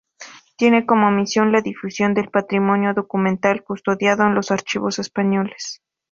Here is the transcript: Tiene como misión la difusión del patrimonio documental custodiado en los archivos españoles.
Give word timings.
Tiene 0.55 0.87
como 0.87 1.11
misión 1.11 1.51
la 1.51 1.61
difusión 1.61 2.15
del 2.15 2.31
patrimonio 2.31 2.95
documental 2.95 3.63
custodiado 3.63 4.23
en 4.23 4.33
los 4.33 4.49
archivos 4.49 4.97
españoles. 4.97 5.83